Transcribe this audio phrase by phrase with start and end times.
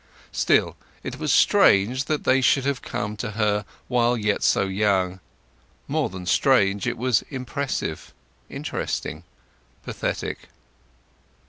[0.31, 5.19] Still, it was strange that they should have come to her while yet so young;
[5.87, 8.11] more than strange; it was impressive,
[8.49, 9.23] interesting,
[9.83, 10.49] pathetic.